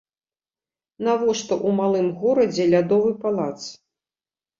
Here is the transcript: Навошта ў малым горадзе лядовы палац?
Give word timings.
Навошта 1.07 1.53
ў 1.55 1.69
малым 1.79 2.07
горадзе 2.21 2.65
лядовы 2.73 3.11
палац? 3.27 3.59